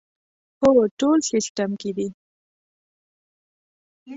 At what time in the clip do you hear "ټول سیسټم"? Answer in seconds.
0.99-1.69